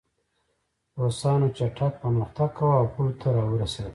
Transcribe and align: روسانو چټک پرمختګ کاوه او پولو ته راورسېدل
روسانو 1.01 1.47
چټک 1.57 1.93
پرمختګ 2.01 2.49
کاوه 2.57 2.75
او 2.79 2.85
پولو 2.93 3.13
ته 3.21 3.27
راورسېدل 3.35 3.89